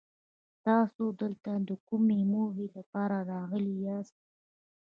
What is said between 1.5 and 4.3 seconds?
د کومې موخې لپاره راغلي ياست؟